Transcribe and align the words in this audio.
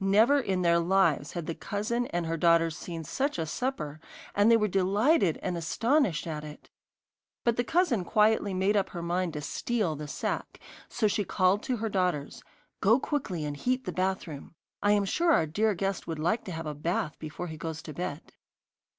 Never 0.00 0.40
in 0.40 0.62
their 0.62 0.78
lives 0.78 1.32
had 1.32 1.44
the 1.44 1.54
cousin 1.54 2.06
and 2.06 2.24
her 2.24 2.38
daughters 2.38 2.74
seen 2.74 3.04
such 3.04 3.38
a 3.38 3.44
supper, 3.44 4.00
and 4.34 4.50
they 4.50 4.56
were 4.56 4.66
delighted 4.66 5.38
and 5.42 5.58
astonished 5.58 6.26
at 6.26 6.42
it. 6.42 6.70
But 7.44 7.58
the 7.58 7.64
cousin 7.64 8.02
quietly 8.02 8.54
made 8.54 8.78
up 8.78 8.88
her 8.88 9.02
mind 9.02 9.34
to 9.34 9.42
steal 9.42 9.94
the 9.94 10.08
sack, 10.08 10.58
so 10.88 11.06
she 11.06 11.22
called 11.22 11.62
to 11.64 11.76
her 11.76 11.90
daughters: 11.90 12.42
'Go 12.80 12.98
quickly 12.98 13.44
and 13.44 13.58
heat 13.58 13.84
the 13.84 13.92
bathroom: 13.92 14.54
I 14.82 14.92
am 14.92 15.04
sure 15.04 15.32
our 15.32 15.44
dear 15.46 15.74
guest 15.74 16.06
would 16.06 16.18
like 16.18 16.44
to 16.44 16.52
have 16.52 16.64
a 16.66 16.72
bath 16.74 17.18
before 17.18 17.48
he 17.48 17.58
goes 17.58 17.82
to 17.82 17.92
bed. 17.92 18.32